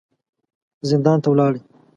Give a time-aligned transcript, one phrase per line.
[0.89, 1.61] زندان ته ولاړې.